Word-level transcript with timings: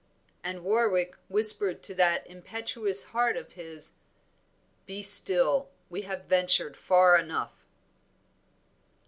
and 0.43 0.63
Warwick 0.63 1.15
whispered 1.29 1.83
to 1.83 1.93
that 1.93 2.25
impetuous 2.25 3.03
heart 3.13 3.37
of 3.37 3.53
his, 3.53 3.93
"Be 4.87 5.03
still, 5.03 5.69
we 5.91 6.01
have 6.09 6.25
ventured 6.25 6.75
far 6.75 7.15
enough." 7.15 7.67